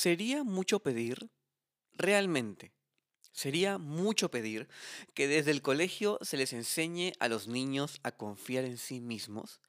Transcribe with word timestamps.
¿Sería 0.00 0.44
mucho 0.44 0.78
pedir? 0.78 1.28
Realmente, 1.96 2.70
sería 3.32 3.78
mucho 3.78 4.30
pedir 4.30 4.68
que 5.12 5.26
desde 5.26 5.50
el 5.50 5.60
colegio 5.60 6.20
se 6.22 6.36
les 6.36 6.52
enseñe 6.52 7.14
a 7.18 7.26
los 7.26 7.48
niños 7.48 7.98
a 8.04 8.12
confiar 8.12 8.64
en 8.64 8.78
sí 8.78 9.00
mismos. 9.00 9.60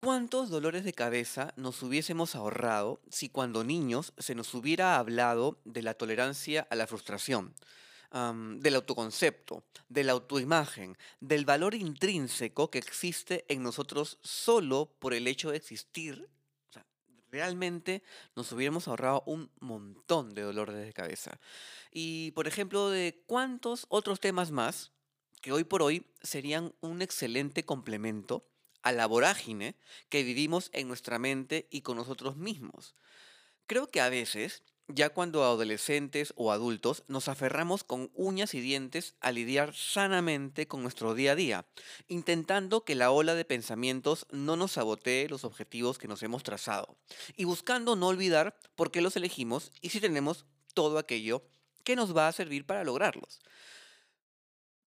¿Cuántos 0.00 0.50
dolores 0.50 0.82
de 0.82 0.92
cabeza 0.92 1.54
nos 1.54 1.84
hubiésemos 1.84 2.34
ahorrado 2.34 3.00
si 3.08 3.28
cuando 3.28 3.62
niños 3.62 4.12
se 4.18 4.34
nos 4.34 4.52
hubiera 4.54 4.96
hablado 4.96 5.60
de 5.64 5.82
la 5.82 5.94
tolerancia 5.94 6.66
a 6.68 6.74
la 6.74 6.88
frustración, 6.88 7.54
del 8.10 8.74
autoconcepto, 8.74 9.62
de 9.88 10.02
la 10.02 10.12
autoimagen, 10.14 10.98
del 11.20 11.44
valor 11.44 11.76
intrínseco 11.76 12.72
que 12.72 12.78
existe 12.78 13.44
en 13.48 13.62
nosotros 13.62 14.18
solo 14.24 14.96
por 14.98 15.14
el 15.14 15.28
hecho 15.28 15.52
de 15.52 15.58
existir? 15.58 16.28
Realmente 17.36 18.02
nos 18.34 18.50
hubiéramos 18.50 18.88
ahorrado 18.88 19.22
un 19.26 19.50
montón 19.60 20.32
de 20.32 20.40
dolores 20.40 20.74
de 20.74 20.94
cabeza. 20.94 21.38
Y, 21.92 22.30
por 22.30 22.48
ejemplo, 22.48 22.88
de 22.88 23.22
cuántos 23.26 23.84
otros 23.90 24.20
temas 24.20 24.52
más 24.52 24.92
que 25.42 25.52
hoy 25.52 25.62
por 25.62 25.82
hoy 25.82 26.06
serían 26.22 26.72
un 26.80 27.02
excelente 27.02 27.62
complemento 27.62 28.48
a 28.80 28.90
la 28.92 29.04
vorágine 29.04 29.76
que 30.08 30.22
vivimos 30.22 30.70
en 30.72 30.88
nuestra 30.88 31.18
mente 31.18 31.68
y 31.70 31.82
con 31.82 31.98
nosotros 31.98 32.36
mismos. 32.36 32.94
Creo 33.66 33.90
que 33.90 34.00
a 34.00 34.08
veces, 34.08 34.62
ya 34.88 35.10
cuando 35.10 35.42
adolescentes 35.42 36.32
o 36.36 36.52
adultos, 36.52 37.04
nos 37.08 37.28
aferramos 37.28 37.82
con 37.82 38.10
uñas 38.14 38.54
y 38.54 38.60
dientes 38.60 39.14
a 39.20 39.32
lidiar 39.32 39.74
sanamente 39.74 40.68
con 40.68 40.82
nuestro 40.82 41.14
día 41.14 41.32
a 41.32 41.36
día, 41.36 41.66
intentando 42.08 42.84
que 42.84 42.94
la 42.94 43.10
ola 43.10 43.34
de 43.34 43.44
pensamientos 43.44 44.26
no 44.30 44.56
nos 44.56 44.72
sabotee 44.72 45.28
los 45.28 45.44
objetivos 45.44 45.98
que 45.98 46.08
nos 46.08 46.22
hemos 46.22 46.42
trazado, 46.42 46.96
y 47.36 47.44
buscando 47.44 47.96
no 47.96 48.08
olvidar 48.08 48.58
por 48.76 48.90
qué 48.90 49.00
los 49.00 49.16
elegimos 49.16 49.72
y 49.80 49.90
si 49.90 50.00
tenemos 50.00 50.46
todo 50.74 50.98
aquello 50.98 51.42
que 51.82 51.96
nos 51.96 52.16
va 52.16 52.28
a 52.28 52.32
servir 52.32 52.66
para 52.66 52.84
lograrlos. 52.84 53.40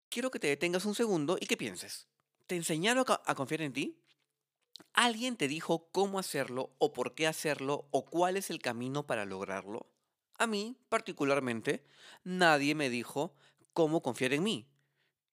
Quiero 0.10 0.32
que 0.32 0.40
te 0.40 0.48
detengas 0.48 0.86
un 0.86 0.96
segundo 0.96 1.38
y 1.40 1.46
que 1.46 1.58
pienses. 1.58 2.08
¿Te 2.48 2.56
enseñaron 2.56 3.06
a 3.08 3.36
confiar 3.36 3.62
en 3.62 3.74
ti? 3.74 4.00
¿Alguien 4.94 5.38
te 5.38 5.48
dijo 5.48 5.90
cómo 5.92 6.20
hacerlo 6.20 6.72
o 6.78 6.94
por 6.94 7.16
qué 7.16 7.28
hacerlo 7.28 7.88
o 7.92 8.06
cuál 8.06 8.38
es 8.38 8.50
el 8.50 8.60
camino 8.60 9.06
para 9.08 9.26
lograrlo? 9.26 9.88
A 10.38 10.48
mí, 10.48 10.78
particularmente, 10.90 11.84
nadie 12.24 12.76
me 12.76 12.90
dijo 12.90 13.34
cómo 13.74 14.02
confiar 14.02 14.34
en 14.34 14.44
mí. 14.44 14.68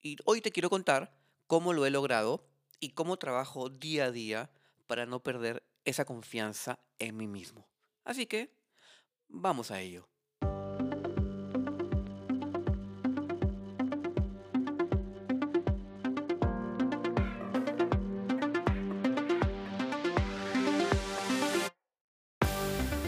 Y 0.01 0.17
hoy 0.25 0.41
te 0.41 0.51
quiero 0.51 0.69
contar 0.69 1.17
cómo 1.47 1.73
lo 1.73 1.85
he 1.85 1.89
logrado 1.89 2.47
y 2.79 2.89
cómo 2.91 3.17
trabajo 3.17 3.69
día 3.69 4.05
a 4.05 4.11
día 4.11 4.51
para 4.85 5.05
no 5.05 5.21
perder 5.21 5.63
esa 5.85 6.05
confianza 6.05 6.79
en 6.99 7.17
mí 7.17 7.27
mismo. 7.27 7.67
Así 8.03 8.25
que, 8.25 8.53
vamos 9.27 9.71
a 9.71 9.81
ello. 9.81 10.07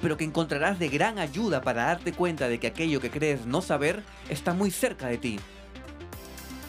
pero 0.00 0.16
que 0.16 0.24
encontrarás 0.24 0.78
de 0.78 0.88
gran 0.88 1.18
ayuda 1.18 1.62
para 1.62 1.84
darte 1.84 2.12
cuenta 2.12 2.48
de 2.48 2.58
que 2.60 2.68
aquello 2.68 3.00
que 3.00 3.10
crees 3.10 3.46
no 3.46 3.62
saber 3.62 4.02
está 4.28 4.54
muy 4.54 4.70
cerca 4.70 5.08
de 5.08 5.18
ti. 5.18 5.40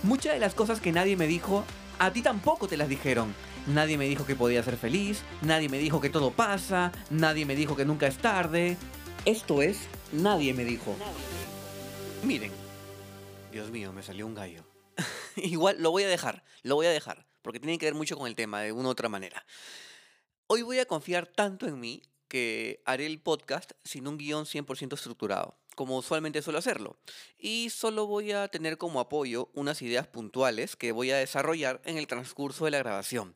Muchas 0.04 0.34
de 0.34 0.40
las 0.40 0.54
cosas 0.54 0.80
que 0.80 0.92
nadie 0.92 1.18
me 1.18 1.28
dijo, 1.28 1.64
a 2.00 2.12
ti 2.12 2.22
tampoco 2.22 2.68
te 2.68 2.78
las 2.78 2.90
dijeron. 2.90 3.34
Nadie 3.68 3.98
me 3.98 4.06
dijo 4.06 4.26
que 4.26 4.36
podía 4.36 4.64
ser 4.64 4.78
feliz, 4.78 5.22
nadie 5.42 5.70
me 5.70 5.78
dijo 5.78 6.02
que 6.02 6.10
todo 6.10 6.32
pasa, 6.32 6.92
nadie 7.10 7.46
me 7.46 7.56
dijo 7.56 7.76
que 7.76 7.86
nunca 7.86 8.08
es 8.08 8.18
tarde. 8.18 8.78
Esto 9.26 9.62
es, 9.62 9.88
nadie 10.14 10.54
me 10.54 10.64
dijo. 10.64 10.96
Miren, 12.24 12.52
Dios 13.52 13.70
mío, 13.70 13.92
me 13.94 14.02
salió 14.02 14.26
un 14.26 14.36
gallo. 14.36 14.64
Igual 15.36 15.76
lo 15.80 15.92
voy 15.92 16.04
a 16.04 16.08
dejar, 16.08 16.44
lo 16.64 16.76
voy 16.76 16.88
a 16.88 16.92
dejar, 16.92 17.28
porque 17.42 17.60
tiene 17.60 17.78
que 17.78 17.86
ver 17.86 17.96
mucho 17.96 18.18
con 18.18 18.28
el 18.28 18.36
tema 18.36 18.62
de 18.62 18.72
una 18.72 18.88
u 18.88 18.92
otra 18.92 19.10
manera. 19.10 19.46
Hoy 20.48 20.62
voy 20.62 20.80
a 20.80 20.86
confiar 20.86 21.28
tanto 21.28 21.68
en 21.68 21.80
mí 21.80 22.02
que 22.30 22.82
haré 22.86 23.06
el 23.06 23.20
podcast 23.20 23.72
sin 23.84 24.08
un 24.08 24.18
guion 24.18 24.46
100% 24.46 24.94
estructurado, 24.94 25.58
como 25.76 25.98
usualmente 25.98 26.42
suelo 26.42 26.60
hacerlo. 26.60 26.98
Y 27.38 27.70
solo 27.72 28.08
voy 28.08 28.32
a 28.32 28.48
tener 28.48 28.78
como 28.78 29.02
apoyo 29.02 29.50
unas 29.54 29.82
ideas 29.82 30.08
puntuales 30.08 30.78
que 30.78 30.94
voy 30.94 31.12
a 31.12 31.18
desarrollar 31.18 31.82
en 31.84 31.98
el 31.98 32.08
transcurso 32.08 32.64
de 32.66 32.72
la 32.72 32.78
grabación. 32.78 33.36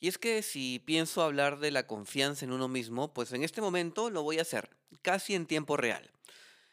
Y 0.00 0.08
es 0.08 0.18
que 0.18 0.42
si 0.42 0.80
pienso 0.80 1.22
hablar 1.22 1.60
de 1.60 1.70
la 1.70 1.86
confianza 1.86 2.44
en 2.44 2.50
uno 2.50 2.66
mismo, 2.66 3.14
pues 3.14 3.32
en 3.32 3.44
este 3.44 3.60
momento 3.60 4.10
lo 4.10 4.24
voy 4.24 4.40
a 4.40 4.42
hacer, 4.42 4.70
casi 5.02 5.36
en 5.36 5.46
tiempo 5.46 5.76
real. 5.76 6.10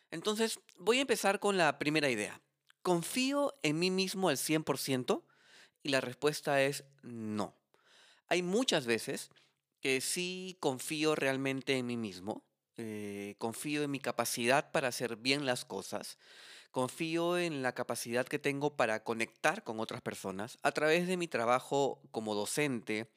Entonces, 0.09 0.59
voy 0.77 0.97
a 0.97 1.01
empezar 1.01 1.39
con 1.39 1.55
la 1.55 1.77
primera 1.77 2.09
idea. 2.09 2.41
¿Confío 2.81 3.53
en 3.61 3.77
mí 3.77 3.91
mismo 3.91 4.29
al 4.29 4.37
100%? 4.37 5.21
Y 5.83 5.89
la 5.89 6.01
respuesta 6.01 6.63
es 6.63 6.85
no. 7.03 7.55
Hay 8.27 8.41
muchas 8.41 8.85
veces 8.85 9.29
que 9.81 10.01
sí 10.01 10.57
confío 10.59 11.15
realmente 11.15 11.77
en 11.77 11.85
mí 11.85 11.97
mismo, 11.97 12.43
eh, 12.77 13.35
confío 13.37 13.83
en 13.83 13.91
mi 13.91 13.99
capacidad 13.99 14.71
para 14.71 14.87
hacer 14.87 15.17
bien 15.17 15.45
las 15.45 15.65
cosas, 15.65 16.17
confío 16.71 17.37
en 17.37 17.61
la 17.61 17.73
capacidad 17.73 18.27
que 18.27 18.39
tengo 18.39 18.75
para 18.75 19.03
conectar 19.03 19.63
con 19.63 19.79
otras 19.79 20.01
personas 20.01 20.57
a 20.63 20.71
través 20.71 21.07
de 21.07 21.17
mi 21.17 21.27
trabajo 21.27 22.01
como 22.11 22.35
docente, 22.35 23.09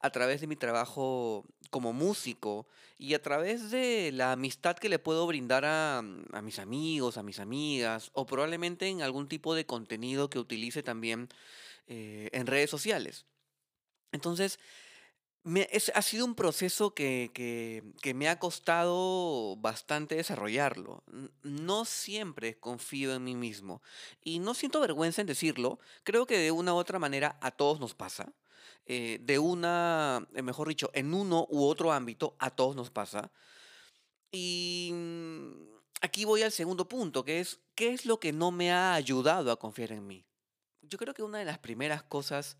a 0.00 0.10
través 0.10 0.40
de 0.40 0.46
mi 0.46 0.56
trabajo 0.56 1.46
como 1.70 1.92
músico 1.92 2.66
y 2.98 3.14
a 3.14 3.22
través 3.22 3.70
de 3.70 4.10
la 4.12 4.32
amistad 4.32 4.76
que 4.76 4.88
le 4.88 4.98
puedo 4.98 5.26
brindar 5.26 5.64
a, 5.64 6.02
mm, 6.02 6.34
a 6.34 6.42
mis 6.42 6.58
amigos, 6.58 7.16
a 7.16 7.22
mis 7.22 7.38
amigas 7.40 8.10
o 8.12 8.26
probablemente 8.26 8.88
en 8.88 9.02
algún 9.02 9.28
tipo 9.28 9.54
de 9.54 9.66
contenido 9.66 10.30
que 10.30 10.38
utilice 10.38 10.82
también 10.82 11.28
eh, 11.86 12.28
en 12.32 12.46
redes 12.46 12.70
sociales. 12.70 13.26
Entonces, 14.12 14.58
es- 15.70 15.92
ha 15.94 16.02
sido 16.02 16.24
un 16.24 16.34
proceso 16.34 16.94
que, 16.94 17.30
que- 17.34 17.82
que 18.02 18.14
me 18.14 18.28
ha 18.28 18.38
costado 18.38 19.56
bastante 19.56 20.16
desarrollarlo. 20.16 21.04
No 21.42 21.84
siempre 21.84 22.58
confío 22.58 23.14
en 23.14 23.24
mí 23.24 23.34
mismo 23.36 23.82
y 24.24 24.38
no 24.40 24.54
siento 24.54 24.80
vergüenza 24.80 25.20
en 25.20 25.26
decirlo. 25.28 25.78
Creo 26.04 26.26
que 26.26 26.38
de 26.38 26.50
una 26.50 26.74
u 26.74 26.76
otra 26.76 26.98
manera 26.98 27.38
a 27.40 27.50
todos 27.50 27.80
nos 27.80 27.94
pasa. 27.94 28.32
eh, 28.88 29.18
de 29.20 29.38
una, 29.40 30.28
eh, 30.34 30.42
mejor 30.42 30.68
dicho, 30.68 30.90
en 30.94 31.12
uno 31.12 31.46
u 31.50 31.64
otro 31.64 31.90
ámbito 31.92 32.36
a 32.38 32.50
todos 32.50 32.76
nos 32.76 32.90
pasa. 32.90 33.32
Y 34.30 34.90
mm, 34.92 35.52
aquí 36.02 36.24
voy 36.24 36.42
al 36.42 36.52
segundo 36.52 36.88
punto, 36.88 37.24
que 37.24 37.40
es, 37.40 37.60
¿qué 37.74 37.92
es 37.92 38.06
lo 38.06 38.20
que 38.20 38.32
no 38.32 38.50
me 38.50 38.72
ha 38.72 38.94
ayudado 38.94 39.50
a 39.50 39.58
confiar 39.58 39.92
en 39.92 40.06
mí? 40.06 40.24
Yo 40.82 40.98
creo 40.98 41.14
que 41.14 41.22
una 41.22 41.38
de 41.38 41.44
las 41.44 41.58
primeras 41.58 42.02
cosas 42.04 42.58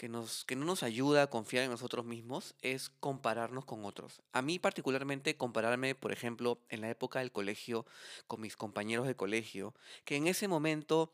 que, 0.00 0.08
nos, 0.08 0.46
que 0.46 0.56
no 0.56 0.64
nos 0.64 0.82
ayuda 0.82 1.24
a 1.24 1.26
confiar 1.26 1.64
en 1.64 1.70
nosotros 1.70 2.06
mismos 2.06 2.54
es 2.62 2.88
compararnos 2.88 3.66
con 3.66 3.84
otros. 3.84 4.22
A 4.32 4.40
mí 4.40 4.58
particularmente 4.58 5.36
compararme, 5.36 5.94
por 5.94 6.10
ejemplo, 6.10 6.58
en 6.70 6.80
la 6.80 6.88
época 6.88 7.18
del 7.18 7.32
colegio, 7.32 7.84
con 8.26 8.40
mis 8.40 8.56
compañeros 8.56 9.06
de 9.06 9.14
colegio, 9.14 9.74
que 10.06 10.16
en 10.16 10.26
ese 10.26 10.48
momento, 10.48 11.12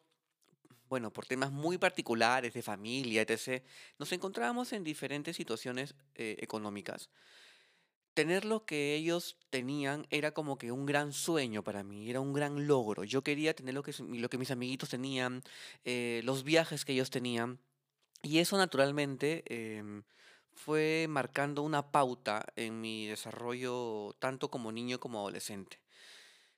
bueno, 0.88 1.12
por 1.12 1.27
temas 1.27 1.50
muy 1.50 1.79
particulares 1.79 2.55
de 2.55 2.62
familia, 2.62 3.23
etc., 3.23 3.65
nos 3.99 4.12
encontrábamos 4.12 4.73
en 4.73 4.85
diferentes 4.85 5.35
situaciones 5.35 5.97
eh, 6.15 6.37
económicas. 6.39 7.11
Tener 8.15 8.44
lo 8.44 8.67
que 8.67 8.94
ellos 8.94 9.37
tenían 9.50 10.06
era 10.11 10.31
como 10.31 10.59
que 10.59 10.71
un 10.71 10.87
gran 10.87 11.12
sueño 11.12 11.65
para 11.65 11.82
mí, 11.82 12.09
era 12.09 12.21
un 12.21 12.32
gran 12.32 12.69
logro. 12.69 13.03
Yo 13.03 13.25
quería 13.25 13.53
tener 13.53 13.75
lo 13.75 13.82
que, 13.82 13.93
lo 13.99 14.31
que 14.31 14.39
mis 14.39 14.53
amiguitos 14.53 14.91
tenían, 14.91 15.43
eh, 15.85 16.21
los 16.23 16.44
viajes 16.44 16.85
que 16.85 16.93
ellos 16.93 17.11
tenían. 17.11 17.59
Y 18.23 18.39
eso 18.39 18.57
naturalmente 18.57 19.45
em, 19.47 20.03
fue 20.53 21.07
marcando 21.09 21.63
una 21.63 21.91
pauta 21.93 22.45
en 22.57 22.81
mi 22.81 23.07
desarrollo 23.07 24.15
tanto 24.19 24.51
como 24.51 24.73
niño 24.73 24.99
como 24.99 25.21
adolescente. 25.21 25.81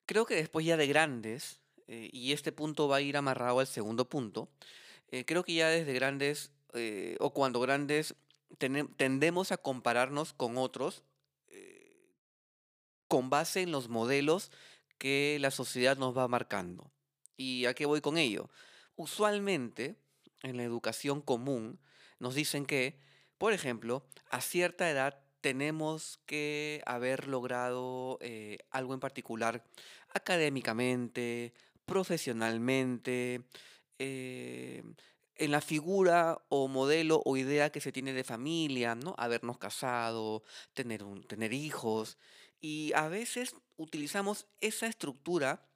Creo 0.07 0.25
que 0.25 0.37
después 0.37 0.65
ya 0.65 0.77
de 0.77 0.87
grandes, 0.87 1.61
eh, 1.87 2.09
y 2.13 2.33
este 2.33 2.53
punto 2.53 2.89
va 2.89 2.97
a 2.97 3.01
ir 3.01 3.17
amarrado 3.17 3.61
al 3.61 3.67
segundo 3.67 4.09
punto, 4.09 4.49
eh, 5.11 5.25
creo 5.25 5.45
que 5.45 5.55
ya 5.55 5.69
desde 5.69 5.93
grandes 5.93 6.53
eh, 6.75 7.17
o 7.21 7.33
cuando 7.33 7.61
grandes 7.61 8.15
tendemos 8.97 9.53
a 9.53 9.59
compararnos 9.59 10.33
con 10.33 10.57
otros 10.57 11.05
con 13.09 13.31
base 13.31 13.63
en 13.63 13.73
los 13.73 13.89
modelos 13.89 14.51
que 14.99 15.39
la 15.41 15.51
sociedad 15.51 15.97
nos 15.97 16.17
va 16.17 16.29
marcando. 16.29 16.91
¿Y 17.37 17.65
a 17.65 17.75
qué 17.75 17.87
voy 17.87 18.01
con 18.01 18.19
ello? 18.19 18.51
Usualmente, 18.97 19.97
en 20.43 20.57
la 20.57 20.65
educación 20.65 21.21
común, 21.21 21.81
nos 22.19 22.35
dicen 22.35 22.67
que, 22.67 23.01
por 23.39 23.53
ejemplo, 23.53 24.07
a 24.31 24.41
cierta 24.41 24.91
edad 24.91 25.21
tenemos 25.41 26.21
que 26.27 26.83
haber 26.87 27.29
logrado 27.29 28.19
eh, 28.21 28.59
algo 28.71 28.95
en 28.95 29.01
particular 29.01 29.65
académicamente, 30.13 31.53
profesionalmente, 31.85 33.43
eh, 33.99 34.83
en 35.37 35.53
la 35.53 35.61
figura 35.61 36.43
o 36.49 36.67
modelo 36.67 37.23
o 37.25 37.37
idea 37.37 37.71
que 37.71 37.81
se 37.81 37.93
tiene 37.93 38.13
de 38.13 38.25
familia, 38.25 38.97
¿no? 38.97 39.15
Habernos 39.19 39.59
casado, 39.59 40.43
tener, 40.75 41.05
un, 41.05 41.23
tener 41.23 41.53
hijos. 41.53 42.19
Y 42.61 42.93
a 42.95 43.09
veces 43.09 43.55
utilizamos 43.77 44.47
esa 44.61 44.89
estructura 44.89 45.68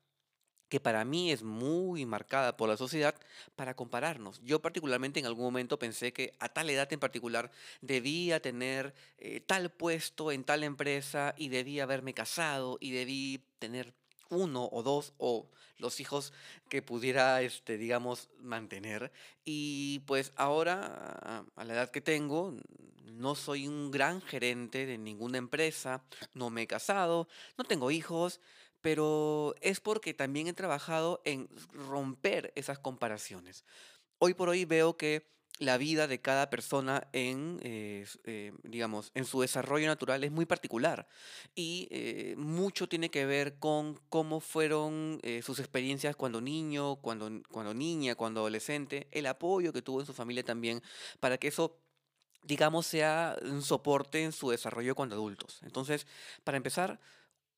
que 0.73 0.81
para 0.81 1.05
mí 1.05 1.31
es 1.31 1.43
muy 1.43 2.07
marcada 2.07 2.57
por 2.57 2.67
la 2.67 2.79
sociedad 2.79 3.15
para 3.57 3.77
compararnos. 3.77 4.41
Yo 4.43 4.63
particularmente 4.63 5.21
en 5.21 5.27
algún 5.27 5.45
momento 5.45 5.79
pensé 5.79 6.15
que 6.15 6.33
a 6.39 6.49
tal 6.49 6.71
edad 6.71 6.91
en 6.91 6.99
particular 6.99 7.51
debía 7.83 8.41
tener 8.41 8.95
eh, 9.19 9.41
tal 9.41 9.71
puesto 9.71 10.33
en 10.33 10.45
tal 10.45 10.65
empresa 10.65 11.35
y 11.37 11.51
debía 11.51 11.83
haberme 11.83 12.15
casado 12.15 12.79
y 12.81 12.93
debí 12.93 13.45
tener 13.59 13.93
uno 14.31 14.67
o 14.73 14.83
dos 14.83 15.13
o 15.19 15.51
los 15.77 16.01
hijos 16.01 16.33
que 16.71 16.81
pudiera, 16.81 17.43
este, 17.43 17.77
digamos, 17.77 18.31
mantener. 18.39 19.13
Y 19.45 19.99
pues 20.07 20.33
ahora, 20.37 21.45
a 21.55 21.65
la 21.67 21.75
edad 21.75 21.91
que 21.91 22.01
tengo, 22.01 22.57
no 23.05 23.35
soy 23.35 23.69
un 23.69 23.91
gran 23.91 24.23
gerente 24.23 24.87
de 24.87 24.97
ninguna 24.97 25.37
empresa, 25.37 26.03
no 26.33 26.49
me 26.49 26.63
he 26.63 26.67
casado, 26.67 27.29
no 27.59 27.65
tengo 27.65 27.91
hijos, 27.91 28.41
pero 28.83 29.55
es 29.61 29.81
porque 29.81 30.13
también 30.13 30.49
he 30.49 30.53
trabajado 30.53 31.23
en 31.25 31.49
romper 31.73 32.53
esas 32.57 32.79
comparaciones. 32.79 33.65
Hoy 34.19 34.35
por 34.35 34.49
hoy 34.49 34.65
veo 34.65 34.97
que 34.97 35.33
la 35.59 35.77
vida 35.79 36.07
de 36.09 36.21
cada 36.21 36.51
persona 36.51 37.07
en, 37.13 37.61
eh, 37.63 38.07
eh, 38.25 38.53
digamos, 38.65 39.13
en 39.15 39.25
su 39.25 39.41
desarrollo 39.41 39.87
natural 39.87 40.25
es 40.25 40.33
muy 40.33 40.45
particular 40.45 41.07
y 41.55 41.89
eh, 41.91 42.35
mucho 42.37 42.89
tiene 42.89 43.11
que 43.11 43.27
ver 43.27 43.59
con 43.59 44.01
cómo 44.09 44.41
fueron 44.41 45.21
sus 45.43 45.61
experiencias 45.61 46.17
cuando 46.17 46.41
niño, 46.41 46.97
cuando, 46.97 47.31
cuando 47.51 47.75
niña, 47.75 48.15
cuando 48.17 48.41
adolescente, 48.41 49.09
el 49.13 49.27
apoyo 49.27 49.73
que 49.73 49.83
tuvo 49.83 50.01
en 50.01 50.07
su 50.07 50.15
familia 50.15 50.43
también 50.43 50.83
para 51.21 51.39
que 51.39 51.49
eso 51.49 51.79
digamos, 52.45 52.87
sea 52.87 53.37
un 53.43 53.63
soporte 53.63 54.25
en 54.25 54.33
su 54.33 54.51
desarrollo 54.51 54.97
cuando 54.97 55.15
adultos. 55.15 55.61
Entonces, 55.63 56.09
para 56.43 56.57
empezar, 56.57 56.99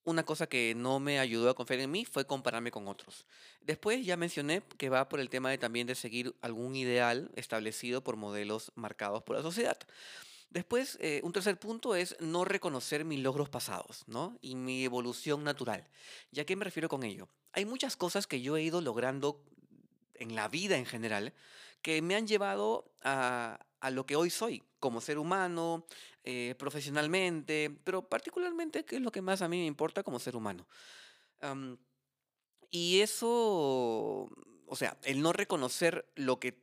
una 0.04 0.24
cosa 0.24 0.46
que 0.46 0.74
no 0.76 1.00
me 1.00 1.18
ayudó 1.18 1.50
a 1.50 1.54
confiar 1.54 1.80
en 1.80 1.90
mí 1.90 2.04
fue 2.04 2.26
compararme 2.26 2.70
con 2.70 2.88
otros. 2.88 3.24
Después 3.62 4.04
ya 4.04 4.16
mencioné 4.16 4.62
que 4.76 4.90
va 4.90 5.08
por 5.08 5.20
el 5.20 5.30
tema 5.30 5.50
de 5.50 5.58
también 5.58 5.86
de 5.86 5.94
seguir 5.94 6.34
algún 6.42 6.76
ideal 6.76 7.30
establecido 7.34 8.04
por 8.04 8.16
modelos 8.16 8.72
marcados 8.74 9.22
por 9.22 9.36
la 9.36 9.42
sociedad. 9.42 9.78
Después, 10.50 10.98
eh, 11.00 11.20
un 11.24 11.32
tercer 11.32 11.58
punto 11.58 11.96
es 11.96 12.16
no 12.20 12.44
reconocer 12.44 13.04
mis 13.04 13.18
logros 13.18 13.48
pasados, 13.48 14.04
¿no? 14.06 14.38
Y 14.40 14.54
mi 14.54 14.84
evolución 14.84 15.42
natural. 15.42 15.88
¿Y 16.30 16.38
a 16.38 16.46
qué 16.46 16.54
me 16.54 16.64
refiero 16.64 16.88
con 16.88 17.02
ello? 17.02 17.28
Hay 17.52 17.64
muchas 17.64 17.96
cosas 17.96 18.28
que 18.28 18.40
yo 18.40 18.56
he 18.56 18.62
ido 18.62 18.80
logrando 18.80 19.42
en 20.14 20.36
la 20.36 20.46
vida 20.46 20.76
en 20.76 20.86
general 20.86 21.32
que 21.82 22.00
me 22.02 22.14
han 22.14 22.28
llevado 22.28 22.92
a, 23.02 23.58
a 23.80 23.90
lo 23.90 24.06
que 24.06 24.16
hoy 24.16 24.30
soy, 24.30 24.62
como 24.84 25.00
ser 25.00 25.16
humano, 25.16 25.86
eh, 26.24 26.54
profesionalmente, 26.58 27.74
pero 27.84 28.06
particularmente, 28.06 28.84
que 28.84 28.96
es 28.96 29.00
lo 29.00 29.10
que 29.10 29.22
más 29.22 29.40
a 29.40 29.48
mí 29.48 29.56
me 29.56 29.64
importa 29.64 30.02
como 30.02 30.18
ser 30.18 30.36
humano. 30.36 30.66
y 32.70 33.00
eso, 33.00 34.28
o 34.66 34.76
sea, 34.76 34.98
el 35.04 35.22
no 35.22 35.32
reconocer 35.32 36.04
lo 36.16 36.38
que, 36.38 36.60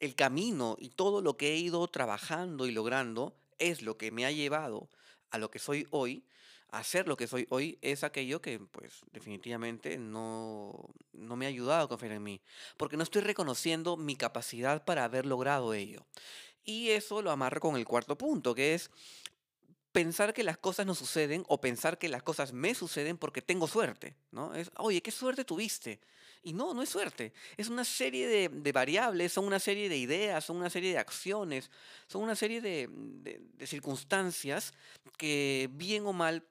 el 0.00 0.14
camino 0.14 0.76
y 0.78 0.90
todo 0.90 1.22
lo 1.22 1.38
que 1.38 1.54
he 1.54 1.56
ido 1.56 1.86
trabajando 1.88 2.66
y 2.66 2.72
logrando 2.72 3.34
es 3.58 3.80
lo 3.80 3.96
que 3.96 4.10
me 4.10 4.26
ha 4.26 4.30
llevado 4.32 4.90
a 5.30 5.38
lo 5.38 5.50
que 5.50 5.58
soy 5.58 5.86
hoy, 5.90 6.26
a 6.68 6.84
ser 6.84 7.08
lo 7.08 7.16
que 7.16 7.26
soy 7.26 7.46
hoy, 7.48 7.78
es 7.80 8.04
aquello 8.04 8.42
que, 8.42 8.58
pues, 8.58 9.00
definitivamente 9.12 9.96
no, 9.96 10.90
no 11.14 11.36
me 11.36 11.46
ha 11.46 11.48
ayudado 11.48 11.84
a 11.84 11.88
confiar 11.88 12.12
en 12.12 12.22
mí, 12.22 12.42
porque 12.76 12.98
no 12.98 13.02
estoy 13.02 13.22
reconociendo 13.22 13.96
mi 13.96 14.16
capacidad 14.16 14.84
para 14.84 15.04
haber 15.04 15.24
logrado 15.24 15.72
ello. 15.72 16.04
Y 16.64 16.90
eso 16.90 17.22
lo 17.22 17.30
amarro 17.30 17.60
con 17.60 17.76
el 17.76 17.84
cuarto 17.84 18.16
punto, 18.16 18.54
que 18.54 18.74
es 18.74 18.90
pensar 19.92 20.32
que 20.32 20.42
las 20.42 20.56
cosas 20.56 20.86
no 20.86 20.94
suceden 20.94 21.44
o 21.48 21.60
pensar 21.60 21.98
que 21.98 22.08
las 22.08 22.22
cosas 22.22 22.52
me 22.52 22.74
suceden 22.74 23.18
porque 23.18 23.42
tengo 23.42 23.68
suerte, 23.68 24.16
¿no? 24.30 24.54
Es, 24.54 24.70
oye, 24.78 25.02
¿qué 25.02 25.10
suerte 25.10 25.44
tuviste? 25.44 26.00
Y 26.42 26.54
no, 26.54 26.74
no 26.74 26.82
es 26.82 26.88
suerte. 26.88 27.32
Es 27.56 27.68
una 27.68 27.84
serie 27.84 28.26
de, 28.26 28.72
variables, 28.72 29.32
son 29.32 29.44
una 29.44 29.60
serie 29.60 29.88
de 29.88 29.98
ideas, 29.98 30.44
son 30.44 30.56
una 30.56 30.70
serie 30.70 30.92
de 30.92 30.98
acciones, 30.98 31.70
son 32.08 32.22
una 32.22 32.34
serie 32.34 32.60
de, 32.60 32.88
de 32.90 33.66
circunstancias 33.66 34.72
que 35.16 35.68
bien 35.72 36.06
o 36.06 36.12
mal 36.12 36.44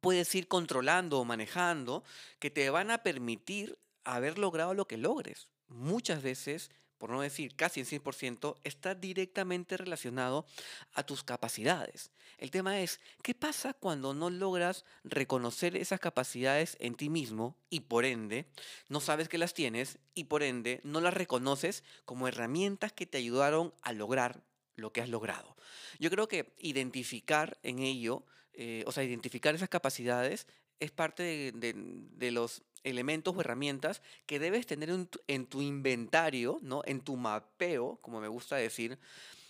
puedes 0.00 0.32
ir 0.34 0.46
controlando 0.46 1.18
o 1.18 1.24
manejando 1.24 2.04
que 2.38 2.50
te 2.50 2.70
van 2.70 2.90
a 2.90 3.02
permitir 3.02 3.78
haber 4.04 4.38
logrado 4.38 4.74
lo 4.74 4.86
que 4.86 4.96
logres. 4.96 5.48
Muchas 5.68 6.22
veces 6.22 6.70
por 7.00 7.08
no 7.08 7.22
decir 7.22 7.56
casi 7.56 7.80
en 7.80 7.86
100%, 7.86 8.56
está 8.62 8.94
directamente 8.94 9.78
relacionado 9.78 10.46
a 10.92 11.02
tus 11.02 11.24
capacidades. 11.24 12.10
El 12.36 12.50
tema 12.50 12.80
es, 12.82 13.00
¿qué 13.22 13.34
pasa 13.34 13.72
cuando 13.72 14.12
no 14.12 14.28
logras 14.28 14.84
reconocer 15.02 15.76
esas 15.76 15.98
capacidades 15.98 16.76
en 16.78 16.94
ti 16.94 17.08
mismo 17.08 17.56
y 17.70 17.80
por 17.80 18.04
ende 18.04 18.44
no 18.90 19.00
sabes 19.00 19.30
que 19.30 19.38
las 19.38 19.54
tienes 19.54 19.98
y 20.14 20.24
por 20.24 20.42
ende 20.42 20.82
no 20.84 21.00
las 21.00 21.14
reconoces 21.14 21.84
como 22.04 22.28
herramientas 22.28 22.92
que 22.92 23.06
te 23.06 23.16
ayudaron 23.16 23.72
a 23.80 23.94
lograr 23.94 24.42
lo 24.76 24.92
que 24.92 25.00
has 25.00 25.08
logrado? 25.08 25.56
Yo 25.98 26.10
creo 26.10 26.28
que 26.28 26.52
identificar 26.58 27.58
en 27.62 27.78
ello, 27.78 28.26
eh, 28.52 28.84
o 28.86 28.92
sea, 28.92 29.04
identificar 29.04 29.54
esas 29.54 29.70
capacidades 29.70 30.46
es 30.80 30.90
parte 30.90 31.52
de 31.54 32.30
los 32.30 32.62
elementos 32.84 33.36
o 33.36 33.40
herramientas 33.40 34.02
que 34.26 34.38
debes 34.38 34.66
tener 34.66 34.90
en 35.26 35.46
tu, 35.46 35.62
inventario, 35.62 36.58
¿no? 36.62 36.82
en 36.84 37.00
tu 37.00 37.16
mapeo, 37.16 37.98
como 38.00 38.20
me 38.20 38.28
gusta 38.28 38.56
decir, 38.56 38.98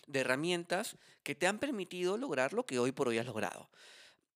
de 0.06 0.20
herramientas 0.20 0.96
que 1.22 1.34
te 1.34 1.46
han 1.46 1.58
permitido 1.58 2.16
lograr 2.16 2.52
lo 2.52 2.66
que 2.66 2.78
hoy 2.78 2.92
por 2.92 3.08
hoy 3.08 3.18
has 3.18 3.26
logrado. 3.26 3.70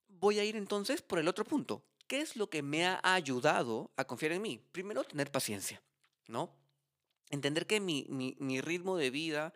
Voy 0.09 0.39
a 0.39 0.45
ir 0.45 0.57
entonces 0.57 1.03
por 1.03 1.19
el 1.19 1.29
otro 1.29 1.45
punto. 1.45 1.83
¿Qué 2.07 2.21
es 2.21 2.37
lo 2.37 2.49
que 2.51 2.63
me 2.63 2.87
ha 2.87 3.01
ayudado 3.03 3.91
a 3.97 4.05
confiar 4.05 4.33
en 4.33 4.43
mí? 4.43 4.61
Primero, 4.73 5.05
tener 5.05 5.31
paciencia, 5.31 5.83
¿no? 6.29 6.55
Entender 7.31 7.67
que 7.67 7.81
mi, 7.81 8.61
ritmo 8.61 8.97
de 8.97 9.11
vida 9.11 9.55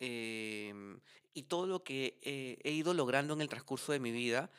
em, 0.00 0.98
y 1.34 1.42
todo 1.42 1.66
lo 1.66 1.84
que 1.84 2.18
he 2.22 2.72
ido 2.72 2.94
logrando 2.94 3.34
en 3.34 3.42
el 3.42 3.48
transcurso 3.48 3.92
de 3.92 4.00
mi 4.00 4.10
vida 4.10 4.50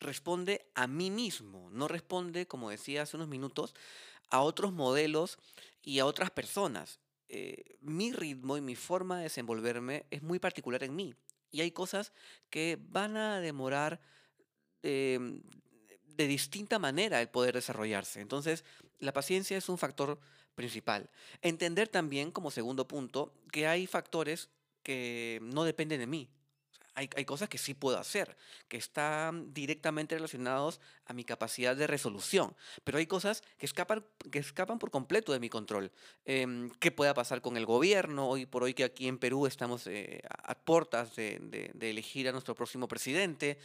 responde 0.00 0.70
a 0.74 0.86
mí 0.86 1.10
mismo, 1.10 1.70
no 1.70 1.88
responde, 1.88 2.46
como 2.46 2.70
decía 2.70 3.02
hace 3.02 3.16
unos 3.16 3.28
minutos, 3.28 3.74
a 4.30 4.40
otros 4.40 4.72
modelos 4.72 5.38
y 5.82 5.98
a 5.98 6.06
otras 6.06 6.30
personas. 6.30 7.00
Eh, 7.28 7.76
mi 7.80 8.12
ritmo 8.12 8.56
y 8.56 8.60
mi 8.60 8.76
forma 8.76 9.18
de 9.18 9.24
desenvolverme 9.24 10.06
es 10.10 10.22
muy 10.22 10.38
particular 10.38 10.82
en 10.84 10.96
mí. 10.96 11.14
Y 11.50 11.60
hay 11.60 11.70
cosas 11.70 12.12
que 12.50 12.78
van 12.90 13.16
a 13.16 13.40
demorar 13.40 14.00
em, 14.82 15.42
de 16.04 16.26
distinta 16.26 16.78
manera 16.78 17.20
el 17.20 17.28
poder 17.28 17.54
desarrollarse. 17.54 18.20
Entonces, 18.20 18.64
la 18.98 19.12
paciencia 19.12 19.56
es 19.56 19.68
un 19.68 19.78
factor 19.78 20.18
principal. 20.54 21.10
Entender 21.42 21.88
también, 21.88 22.30
como 22.30 22.50
segundo 22.50 22.86
punto, 22.86 23.32
que 23.50 23.66
hay 23.66 23.86
factores 23.86 24.50
que 24.82 25.38
no 25.42 25.64
dependen 25.64 26.00
de 26.00 26.06
mí 26.06 26.28
hay, 26.98 27.24
cosas 27.24 27.48
que 27.48 27.58
sí 27.58 27.74
puedo 27.74 27.98
hacer, 27.98 28.36
que 28.66 28.76
están 28.76 29.54
directamente 29.54 30.16
relacionados 30.16 30.80
a 31.06 31.12
mi 31.12 31.24
capacidad 31.24 31.76
de 31.76 31.86
resolución, 31.86 32.54
pero 32.84 32.98
hay 32.98 33.06
cosas 33.06 33.42
que 33.56 33.66
escapan, 33.66 34.04
que 34.30 34.40
escapan 34.40 34.78
por 34.78 34.90
completo 34.90 35.32
de 35.32 35.40
mi 35.40 35.48
control. 35.48 35.92
Em, 36.24 36.70
¿Qué 36.80 36.90
pueda 36.90 37.14
pasar 37.14 37.40
con 37.40 37.56
el 37.56 37.66
gobierno? 37.66 38.28
Hoy 38.28 38.46
por 38.46 38.64
hoy 38.64 38.74
que 38.74 38.84
aquí 38.84 39.06
en 39.06 39.18
Perú 39.18 39.46
estamos 39.46 39.86
eh, 39.86 40.22
a, 40.28 40.54
puertas 40.56 41.14
de, 41.14 41.70
elegir 41.80 42.28
a 42.28 42.32
nuestro 42.32 42.54
próximo 42.54 42.88
presidente. 42.88 43.58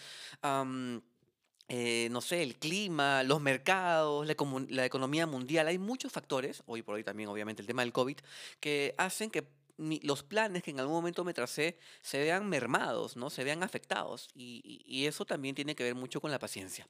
Eh, 1.69 2.09
no 2.11 2.19
sé, 2.19 2.43
el 2.43 2.57
clima, 2.57 3.23
los 3.23 3.39
mercados, 3.39 4.27
la, 4.27 4.35
la, 4.69 4.85
economía 4.85 5.25
mundial. 5.25 5.67
Hay 5.67 5.77
muchos 5.79 6.11
factores, 6.11 6.61
hoy 6.65 6.81
por 6.81 6.95
hoy 6.95 7.05
también 7.05 7.29
obviamente 7.29 7.61
el 7.61 7.67
tema 7.67 7.83
del 7.83 7.93
COVID, 7.93 8.17
que 8.59 8.93
hacen 8.97 9.31
que 9.31 9.47
los 10.03 10.23
planes 10.23 10.63
que 10.63 10.71
en 10.71 10.79
algún 10.79 10.95
momento 10.95 11.23
me 11.23 11.33
tracé 11.33 11.77
se 12.01 12.19
vean 12.19 12.47
mermados, 12.47 13.15
¿no? 13.15 13.29
se 13.29 13.43
vean 13.43 13.63
afectados. 13.63 14.29
Y, 14.35 15.05
eso 15.05 15.25
también 15.25 15.55
tiene 15.55 15.75
que 15.75 15.83
ver 15.83 15.95
mucho 15.95 16.21
con 16.21 16.31
la 16.31 16.39
paciencia. 16.39 16.87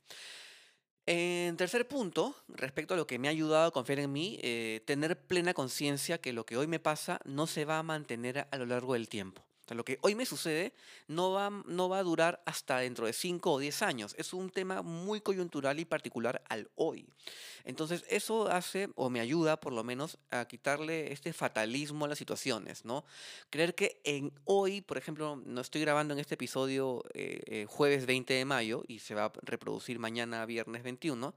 En 1.06 1.58
tercer 1.58 1.88
punto, 1.88 2.36
respecto 2.48 2.94
a 2.94 2.98
lo 2.98 3.08
que 3.08 3.20
me 3.20 3.28
ha 3.28 3.32
ayudado 3.32 3.68
a 3.68 3.72
confiar 3.72 4.00
en 4.00 4.12
mí, 4.12 4.40
eh, 4.42 4.82
tener 4.86 5.20
plena 5.20 5.54
conciencia 5.54 6.20
que 6.20 6.32
lo 6.32 6.46
que 6.46 6.56
hoy 6.56 6.68
me 6.68 6.80
pasa 6.80 7.20
no 7.26 7.48
se 7.48 7.66
va 7.66 7.80
a 7.80 7.84
mantener 7.84 8.48
a 8.50 8.58
lo 8.58 8.66
largo 8.66 8.94
del 8.94 9.10
tiempo. 9.10 9.44
O 9.64 9.68
sea, 9.68 9.78
lo 9.78 9.86
que 9.86 9.98
hoy 10.02 10.14
me 10.14 10.26
sucede 10.26 10.74
no 11.08 11.32
va, 11.32 11.50
no 11.50 11.88
va 11.88 12.00
a 12.00 12.04
durar 12.04 12.42
hasta 12.46 12.80
dentro 12.80 13.06
de 13.06 13.14
5 13.14 13.52
o 13.52 13.60
10 13.60 13.82
años. 13.82 14.16
Es 14.18 14.34
un 14.34 14.50
tema 14.50 14.82
muy 14.82 15.22
coyuntural 15.22 15.80
y 15.80 15.86
particular 15.86 16.42
al 16.50 16.70
hoy. 16.76 17.08
Entonces, 17.64 18.04
eso 18.10 18.50
hace 18.50 18.90
o 18.96 19.10
me 19.10 19.22
ayuda 19.22 19.60
por 19.60 19.72
lo 19.72 19.86
menos 19.86 20.18
a 20.32 20.46
quitarle 20.46 21.14
este 21.14 21.32
fatalismo 21.32 22.04
a 22.04 22.10
las 22.10 22.18
situaciones, 22.18 22.84
¿no? 22.84 23.06
Creer 23.50 23.74
que 23.74 24.02
en 24.04 24.34
hoy, 24.44 24.82
por 24.82 24.98
ejemplo, 24.98 25.42
no 25.46 25.62
estoy 25.62 25.80
grabando 25.80 26.14
en 26.14 26.20
este 26.20 26.36
episodio 26.36 27.04
eh, 27.14 27.42
eh, 27.46 27.66
jueves 27.70 28.06
20 28.06 28.34
de 28.34 28.44
mayo 28.44 28.84
y 28.88 29.00
se 29.00 29.16
va 29.16 29.26
a 29.26 29.34
reproducir 29.44 29.98
mañana 29.98 30.46
viernes 30.46 30.84
21 30.84 31.34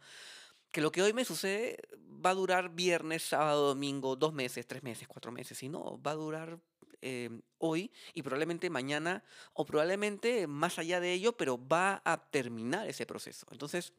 que 0.73 0.83
lo 0.83 0.92
que 0.92 1.00
hoy 1.00 1.14
me 1.14 1.25
sucede 1.25 1.78
va 2.25 2.30
a 2.30 2.35
durar 2.35 2.75
viernes, 2.75 3.23
sábado, 3.23 3.68
domingo, 3.68 4.14
dos 4.14 4.35
meses, 4.35 4.66
tres 4.66 4.83
meses, 4.83 5.09
cuatro 5.09 5.33
meses, 5.33 5.62
y 5.62 5.71
no, 5.71 5.99
va 6.02 6.11
a 6.11 6.16
durar 6.16 6.59
Em, 7.08 7.40
hoy 7.58 7.92
y 8.14 8.22
probablemente 8.22 8.68
mañana 8.68 9.22
o 9.52 9.64
probablemente 9.64 10.48
más 10.48 10.80
allá 10.80 10.98
de 10.98 11.12
ello, 11.12 11.36
pero 11.36 11.56
va 11.56 12.02
a 12.04 12.16
terminar 12.32 12.88
ese 12.88 13.06
proceso. 13.06 13.46
Entonces, 13.52 13.92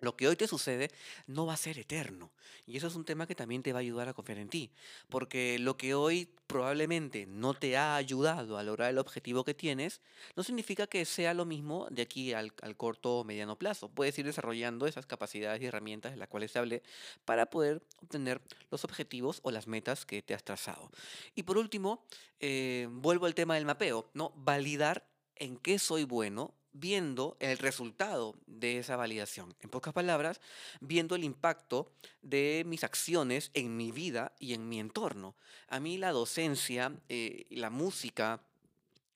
lo 0.00 0.16
que 0.16 0.28
hoy 0.28 0.36
te 0.36 0.46
sucede 0.46 0.90
no 1.26 1.46
va 1.46 1.54
a 1.54 1.56
ser 1.56 1.78
eterno. 1.78 2.30
Y 2.66 2.76
eso 2.76 2.86
es 2.86 2.94
un 2.94 3.04
tema 3.04 3.26
que 3.26 3.34
también 3.34 3.62
te 3.62 3.72
va 3.72 3.78
a 3.78 3.80
ayudar 3.80 4.08
a 4.08 4.14
confiar 4.14 4.38
en 4.38 4.48
ti. 4.48 4.70
Porque 5.08 5.58
lo 5.58 5.76
que 5.76 5.94
hoy 5.94 6.28
probablemente 6.46 7.26
no 7.26 7.54
te 7.54 7.76
ha 7.76 7.96
ayudado 7.96 8.58
a 8.58 8.62
lograr 8.62 8.90
el 8.90 8.98
objetivo 8.98 9.44
que 9.44 9.54
tienes, 9.54 10.00
no 10.36 10.42
significa 10.42 10.86
que 10.86 11.04
sea 11.04 11.34
lo 11.34 11.44
mismo 11.44 11.86
de 11.90 12.02
aquí 12.02 12.32
al, 12.32 12.52
corto 12.76 13.18
o 13.18 13.24
mediano 13.24 13.56
plazo. 13.56 13.88
Puedes 13.88 14.18
ir 14.18 14.26
desarrollando 14.26 14.86
esas 14.86 15.06
capacidades 15.06 15.62
y 15.62 15.66
herramientas 15.66 16.12
de 16.12 16.18
las 16.18 16.28
cuales 16.28 16.52
te 16.52 16.58
hablé 16.58 16.82
para 17.24 17.46
poder 17.46 17.82
obtener 18.02 18.40
los 18.70 18.84
objetivos 18.84 19.40
o 19.42 19.50
las 19.50 19.66
metas 19.66 20.04
que 20.04 20.22
te 20.22 20.34
has 20.34 20.44
trazado. 20.44 20.90
Y 21.34 21.44
por 21.44 21.58
último, 21.58 22.04
eh, 22.40 22.88
vuelvo 22.90 23.26
al 23.26 23.34
tema 23.34 23.54
del 23.54 23.64
mapeo, 23.64 24.10
¿no? 24.14 24.32
Validar 24.36 25.06
en 25.36 25.56
qué 25.56 25.78
soy 25.78 26.04
bueno 26.04 26.54
viendo 26.72 27.36
el 27.40 27.58
resultado 27.58 28.36
de 28.46 28.78
esa 28.78 28.96
validación. 28.96 29.54
En 29.60 29.70
pocas 29.70 29.92
palabras, 29.92 30.40
viendo 30.80 31.14
el 31.14 31.24
impacto 31.24 31.92
de 32.22 32.62
mis 32.66 32.84
acciones 32.84 33.50
en 33.54 33.76
mi 33.76 33.92
vida 33.92 34.32
y 34.38 34.54
en 34.54 34.68
mi 34.68 34.80
entorno. 34.80 35.34
A 35.68 35.80
mí 35.80 35.98
la 35.98 36.12
docencia, 36.12 36.92
eh, 37.08 37.46
la 37.50 37.70
música, 37.70 38.42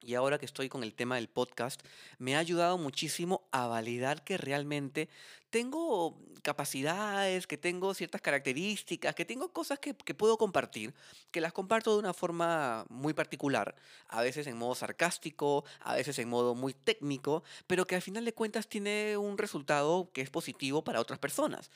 y 0.04 0.14
ahora 0.14 0.38
que 0.38 0.46
estoy 0.46 0.68
con 0.68 0.84
el 0.84 0.94
tema 0.94 1.16
del 1.16 1.28
podcast, 1.28 1.82
me 2.18 2.37
ha 2.37 2.38
ayudado 2.38 2.78
muchísimo 2.78 3.49
a 3.50 3.66
validar 3.66 4.23
que 4.23 4.37
realmente 4.37 5.08
tengo 5.50 6.18
capacidades, 6.42 7.46
que 7.46 7.56
tengo 7.56 7.94
ciertas 7.94 8.20
características, 8.20 9.14
que 9.14 9.25
tengo 9.25 9.52
cosas 9.52 9.78
que, 9.78 9.94
puedo 9.94 10.37
compartir, 10.37 10.92
que 11.30 11.40
las 11.40 11.52
comparto 11.52 11.92
de 11.92 12.00
una 12.00 12.12
forma 12.12 12.84
muy 12.90 13.14
particular, 13.14 13.75
a 14.08 14.20
veces 14.20 14.46
en 14.46 14.58
modo 14.58 14.75
sarcástico, 14.75 15.64
a 15.80 15.94
veces 15.94 16.18
en 16.18 16.28
modo 16.28 16.54
muy 16.54 16.75
técnico, 16.75 17.44
pero 17.66 17.87
que 17.87 17.94
al 17.94 18.02
final 18.02 18.25
de 18.25 18.34
cuentas 18.34 18.68
tiene 18.68 19.16
un 19.16 19.38
resultado 19.38 20.11
que 20.12 20.20
es 20.20 20.30
positivo 20.30 20.82
para 20.82 21.00
otras 21.00 21.18
personas. 21.18 21.70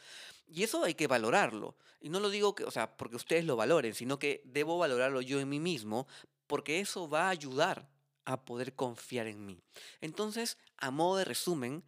Y 0.49 0.65
eso 0.65 0.85
hay 0.85 0.95
que 0.95 1.07
valorarlo. 1.07 1.77
Y 2.01 2.09
no 2.09 2.21
lo 2.21 2.31
digo 2.31 2.55
que, 2.55 2.65
o 2.65 2.71
sea, 2.71 2.97
porque 2.97 3.17
ustedes 3.17 3.45
lo 3.45 3.57
valoren, 3.57 3.95
sino 3.95 4.19
que 4.19 4.43
debo 4.45 4.77
valorarlo 4.77 5.21
yo 5.21 5.41
en 5.41 5.49
mí 5.49 5.61
mismo, 5.61 6.07
porque 6.47 6.81
eso 6.81 7.09
va 7.09 7.27
a 7.27 7.31
ayudar 7.31 7.87
a 8.29 8.45
poder 8.45 8.75
confiar 8.75 9.27
en 9.27 9.47
mí. 9.47 9.63
Entonces, 10.03 10.59
a 10.77 10.91
modo 10.91 11.17
de 11.17 11.25
resumen, 11.25 11.83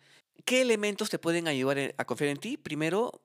¿qué 0.46 0.62
elementos 0.62 1.10
te 1.10 1.18
pueden 1.18 1.46
ayudar 1.48 1.94
a 1.98 2.04
confiar 2.06 2.30
en 2.30 2.38
ti? 2.38 2.56
Primero, 2.56 3.22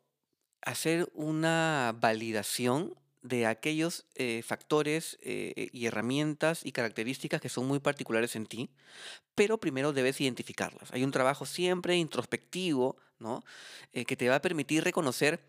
hacer 0.61 1.09
una 1.13 1.95
validación 1.97 2.93
de 3.21 3.45
aquellos 3.45 4.05
eh, 4.15 4.43
factores 4.45 5.17
eh, 5.21 5.69
y 5.71 5.85
herramientas 5.85 6.65
y 6.65 6.73
características 6.73 7.39
que 7.39 7.49
son 7.49 7.65
muy 7.67 7.79
particulares 7.79 8.35
en 8.35 8.47
ti, 8.47 8.69
pero 9.33 9.59
primero 9.59 9.93
debes 9.93 10.19
identificarlas. 10.19 10.91
Hay 10.91 11.05
un 11.05 11.11
trabajo 11.11 11.45
siempre 11.45 11.95
introspectivo, 11.95 12.97
¿no? 13.17 13.43
Eh, 13.93 14.03
que 14.03 14.17
te 14.17 14.27
va 14.27 14.35
a 14.35 14.41
permitir 14.41 14.83
reconocer 14.83 15.39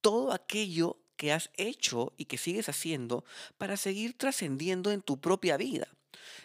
todo 0.00 0.32
aquello 0.32 0.98
que 1.16 1.32
has 1.32 1.50
hecho 1.56 2.12
y 2.16 2.26
que 2.26 2.38
sigues 2.38 2.68
haciendo 2.68 3.24
para 3.58 3.76
seguir 3.76 4.16
trascendiendo 4.16 4.92
en 4.92 5.02
tu 5.02 5.20
propia 5.20 5.56
vida. 5.56 5.88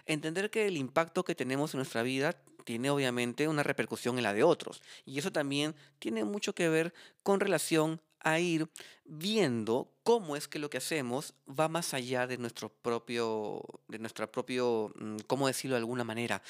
Entender 0.05 0.49
que 0.49 0.67
el 0.67 0.77
impacto 0.77 1.23
que 1.23 1.35
tenemos 1.35 1.73
en 1.73 1.79
nuestra 1.79 2.03
vida 2.03 2.33
tiene 2.63 2.89
obviamente 2.89 3.47
una 3.47 3.63
repercusión 3.63 4.17
en 4.17 4.23
la 4.23 4.33
de 4.33 4.43
otros. 4.43 4.81
Y 5.05 5.19
eso 5.19 5.31
también 5.31 5.75
tiene 5.99 6.23
mucho 6.23 6.55
que 6.55 6.69
ver 6.69 6.93
con 7.21 7.39
relación 7.39 8.01
a 8.19 8.39
ir 8.39 8.69
viendo 9.03 9.91
cómo 10.03 10.35
es 10.35 10.47
que 10.47 10.59
lo 10.59 10.69
que 10.69 10.77
hacemos 10.77 11.33
va 11.47 11.67
más 11.67 11.93
allá 11.93 12.25
de 12.25 12.37
nuestro 12.37 12.69
propio, 12.69 13.61
de 13.87 13.99
nuestra 13.99 14.31
propio, 14.31 14.93
mm, 14.95 15.17
¿cómo 15.27 15.47
decirlo 15.47 15.75
de 15.75 15.79
alguna 15.79 16.05
manera? 16.05 16.41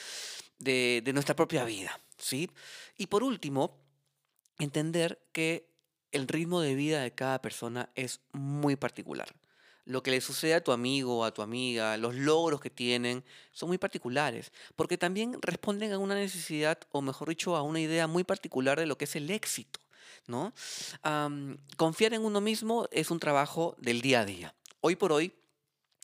De, 0.60 1.02
de 1.04 1.14
nuestra 1.14 1.36
propia 1.36 1.66
vida, 1.66 2.00
¿sí? 2.18 2.50
Y 2.96 3.08
por 3.08 3.24
último, 3.24 3.82
entender 4.60 5.20
que 5.32 5.68
el 6.12 6.28
ritmo 6.28 6.62
de 6.62 6.76
vida 6.76 7.02
de 7.02 7.12
cada 7.12 7.42
persona 7.42 7.90
es 7.96 8.22
muy 8.32 8.76
particular 8.76 9.34
lo 9.86 10.02
que 10.02 10.12
le 10.12 10.22
sucede 10.22 10.54
a 10.54 10.64
tu 10.64 10.72
amigo 10.72 11.26
a 11.26 11.34
tu 11.34 11.42
amiga, 11.42 11.98
los 11.98 12.16
logros 12.16 12.62
que 12.62 12.70
tienen, 12.70 13.24
son 13.52 13.70
muy 13.70 13.78
particulares, 13.78 14.52
porque 14.76 14.98
también 14.98 15.38
responden 15.42 15.92
a 15.92 15.98
una 15.98 16.16
necesidad, 16.16 16.80
o 16.92 17.02
mejor 17.02 17.30
dicho, 17.30 17.56
a 17.56 17.62
una 17.62 17.80
idea 17.80 18.08
muy 18.08 18.24
particular 18.24 18.80
de 18.80 18.86
lo 18.86 18.98
que 18.98 19.06
es 19.06 19.16
el 19.16 19.30
éxito. 19.30 19.80
¿no? 20.26 20.54
confiar 21.76 22.14
en 22.14 22.24
uno 22.24 22.40
mismo 22.40 22.88
es 22.92 23.12
un 23.12 23.20
trabajo 23.20 23.76
del 23.78 24.02
día 24.02 24.22
a 24.22 24.26
día. 24.26 24.56
Hoy 24.80 24.96
por 24.96 25.12
hoy 25.12 25.34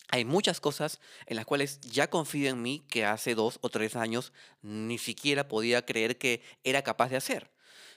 hay 0.09 0.25
muchas 0.25 0.59
cosas 0.59 0.99
en 1.27 1.35
las 1.35 1.45
cuales 1.45 1.79
ya 1.81 2.09
confío 2.09 2.49
en 2.49 2.61
mí 2.61 2.83
que 2.89 3.05
hace 3.05 3.35
dos 3.35 3.59
o 3.61 3.69
tres 3.69 3.95
años 3.95 4.33
ni 4.61 4.97
siquiera 4.97 5.47
podía 5.47 5.85
creer 5.85 6.17
que 6.17 6.41
era 6.63 6.81
capaz 6.81 7.09
de 7.09 7.17
hacer. 7.17 7.51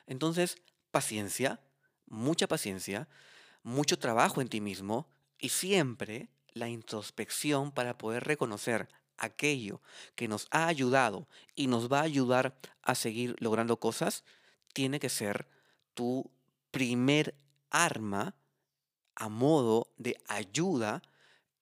Entonces, 0.07 0.59
paciencia, 0.91 1.61
mucha 2.07 2.47
paciencia, 2.47 3.09
mucho 3.63 3.99
trabajo 3.99 4.41
en 4.41 4.49
ti 4.49 4.61
mismo, 4.61 5.09
y 5.43 5.51
siempre 5.51 6.31
la 6.55 6.69
introspección 6.69 7.73
para 7.73 7.99
poder 7.99 8.25
reconocer 8.25 8.89
aquello 9.19 9.83
que 10.15 10.29
nos 10.29 10.47
ha 10.51 10.69
ayudado 10.69 11.29
y 11.55 11.67
nos 11.67 11.93
va 11.93 11.99
a 11.99 12.05
ayudar 12.05 12.57
a 12.83 12.95
seguir 12.95 13.37
logrando 13.41 13.79
cosas, 13.79 14.25
tiene 14.73 15.01
que 15.01 15.09
ser 15.09 15.49
tu 15.95 16.31
primer 16.71 17.35
arma 17.71 18.35
a 19.17 19.29
modo 19.29 19.89
de 19.99 20.17
ayuda 20.29 21.03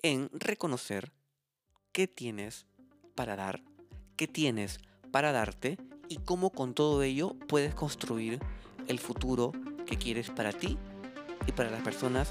en 0.02 0.28
reconocer 0.32 1.12
qué 1.92 2.06
tienes 2.06 2.66
para 3.14 3.34
dar, 3.34 3.62
qué 4.16 4.28
tienes 4.28 4.78
para 5.10 5.32
darte 5.32 5.78
y 6.08 6.18
cómo 6.18 6.50
con 6.50 6.74
todo 6.74 7.02
ello 7.02 7.34
puedes 7.48 7.74
construir 7.74 8.40
el 8.88 8.98
futuro 8.98 9.52
que 9.86 9.96
quieres 9.96 10.30
para 10.30 10.52
ti 10.52 10.76
y 11.46 11.52
para 11.52 11.70
las 11.70 11.82
personas 11.82 12.30